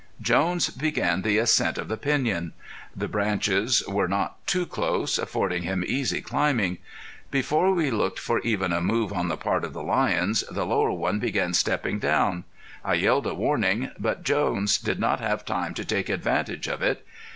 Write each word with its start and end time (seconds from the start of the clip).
Jones 0.19 0.71
began 0.71 1.21
the 1.21 1.37
ascent 1.37 1.77
of 1.77 1.87
the 1.87 1.95
piñon. 1.95 2.53
The 2.95 3.07
branches 3.07 3.83
were 3.87 4.07
not 4.07 4.47
too 4.47 4.65
close, 4.65 5.19
affording 5.19 5.61
him 5.61 5.83
easy 5.85 6.21
climbing. 6.21 6.79
Before 7.29 7.71
we 7.71 7.91
looked 7.91 8.17
for 8.17 8.39
even 8.39 8.73
a 8.73 8.81
move 8.81 9.13
on 9.13 9.27
the 9.27 9.37
part 9.37 9.63
of 9.63 9.73
the 9.73 9.83
lions, 9.83 10.43
the 10.49 10.65
lower 10.65 10.91
one 10.91 11.19
began 11.19 11.53
stepping 11.53 11.99
down. 11.99 12.45
I 12.83 12.95
yelled 12.95 13.27
a 13.27 13.35
warning, 13.35 13.91
but 13.99 14.23
Jones 14.23 14.79
did 14.79 14.99
not 14.99 15.19
have 15.19 15.45
time 15.45 15.75
to 15.75 15.85
take 15.85 16.09
advantage 16.09 16.67
of 16.67 16.81
it. 16.81 17.05